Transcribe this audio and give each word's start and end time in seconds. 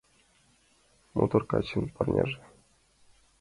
Мотор 1.17 1.43
качын 1.49 1.85
парняже; 1.95 2.41